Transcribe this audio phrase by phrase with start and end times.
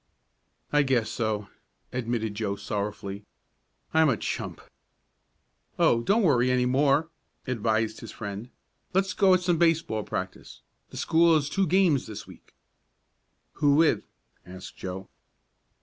[0.73, 1.47] "I guess so,"
[1.93, 3.23] admitted Joe sorrowfully.
[3.93, 4.61] "I'm a chump!"
[5.77, 7.09] "Oh, don't worry any more,"
[7.45, 8.49] advised his friend.
[8.95, 10.63] "Let's get at some baseball practice.
[10.89, 12.55] The school has two games this week."
[13.59, 14.01] "Who with?"
[14.43, 15.07] asked Joe.